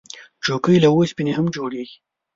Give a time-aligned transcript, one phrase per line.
[0.43, 1.97] چوکۍ له اوسپنې هم جوړیږي.